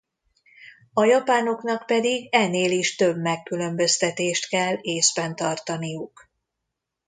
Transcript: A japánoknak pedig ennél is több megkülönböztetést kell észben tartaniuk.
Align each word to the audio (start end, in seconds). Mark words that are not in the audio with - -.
A 0.93 1.03
japánoknak 1.03 1.85
pedig 1.85 2.27
ennél 2.33 2.71
is 2.71 2.95
több 2.95 3.17
megkülönböztetést 3.17 4.47
kell 4.49 4.77
észben 4.81 5.35
tartaniuk. 5.35 6.29